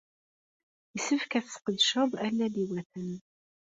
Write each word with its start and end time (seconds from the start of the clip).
Yessefk 0.93 1.31
ad 1.37 1.45
tesqedceḍ 1.45 2.11
allal 2.25 2.55
iwatan. 2.65 3.11